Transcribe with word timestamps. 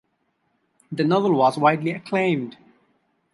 The 0.91 1.03
novel 1.03 1.33
was 1.35 1.59
widely 1.59 1.91
acclaimed. 1.91 2.57